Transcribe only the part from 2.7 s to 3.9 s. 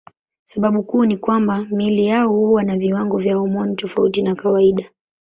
viwango vya homoni